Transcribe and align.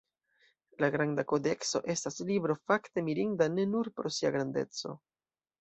La 0.83 0.87
Granda 0.95 1.25
Kodekso 1.31 1.81
estas 1.95 2.17
libro 2.31 2.57
fakte 2.71 3.05
mirinda 3.11 3.51
ne 3.59 3.69
nur 3.75 3.93
pro 4.01 4.17
sia 4.17 4.37
grandeco. 4.39 4.99